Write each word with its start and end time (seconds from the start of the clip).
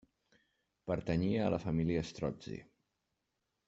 Pertanyia 0.91 1.45
a 1.49 1.53
la 1.57 1.61
família 1.67 2.05
Strozzi. 2.13 2.61